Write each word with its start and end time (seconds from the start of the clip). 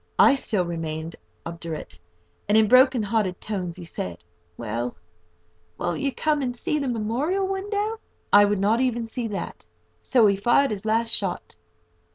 I 0.17 0.33
still 0.33 0.65
remained 0.65 1.15
obdurate, 1.45 1.99
and, 2.49 2.57
in 2.57 2.67
broken 2.67 3.03
hearted 3.03 3.39
tones, 3.39 3.75
he 3.75 3.83
said: 3.85 4.23
"Well, 4.57 4.95
won't 5.77 5.99
you 5.99 6.11
come 6.11 6.41
and 6.41 6.57
see 6.57 6.79
the 6.79 6.87
memorial 6.87 7.47
window?" 7.47 7.99
I 8.33 8.45
would 8.45 8.57
not 8.57 8.81
even 8.81 9.05
see 9.05 9.27
that, 9.27 9.63
so 10.01 10.25
he 10.25 10.35
fired 10.37 10.71
his 10.71 10.87
last 10.87 11.11
shot. 11.13 11.55